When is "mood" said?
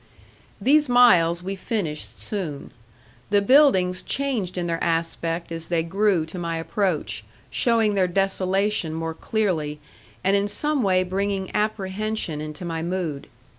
12.81-13.27